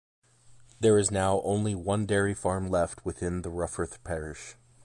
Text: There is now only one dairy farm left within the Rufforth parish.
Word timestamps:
There 0.79 0.97
is 0.97 1.11
now 1.11 1.41
only 1.43 1.75
one 1.75 2.07
dairy 2.07 2.33
farm 2.33 2.71
left 2.71 3.05
within 3.05 3.43
the 3.43 3.51
Rufforth 3.51 4.03
parish. 4.03 4.55